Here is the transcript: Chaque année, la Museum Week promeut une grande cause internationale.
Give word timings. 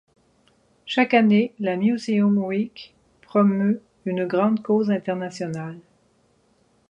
Chaque 0.87 1.13
année, 1.13 1.53
la 1.59 1.75
Museum 1.77 2.35
Week 2.39 2.95
promeut 3.21 3.83
une 4.05 4.25
grande 4.25 4.63
cause 4.63 4.89
internationale. 4.89 5.77